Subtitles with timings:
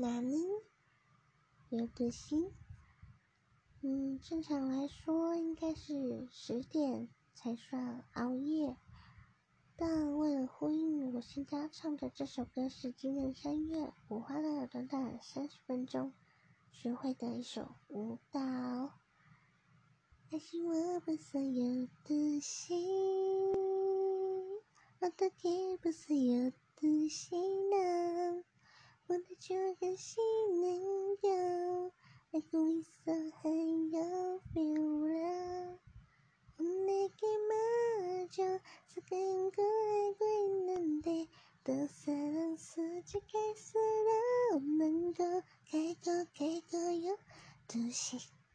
[0.00, 0.30] 哪呢？
[1.70, 2.52] 有的心。
[3.80, 8.76] 嗯，正常来说应该是十点才算熬夜，
[9.74, 16.12] 但为了呼应我现在唱的这首歌是今年三月，我花了短短三十分钟
[16.70, 18.40] 学会的一首舞蹈。
[20.30, 22.86] 爱是我不所有的心，
[25.00, 27.47] 我的天不所有的心？
[29.48, 31.90] 조금씩는 걸
[32.34, 33.12] 알고 있어
[33.44, 35.78] I love you love
[36.84, 41.26] 내게 맞아 속은 걸 알고 있는데
[41.64, 43.78] 또 사랑 수직할 수
[44.52, 45.24] 없는 거
[45.70, 47.16] 갈고 갈고요?
[47.68, 48.37] 두식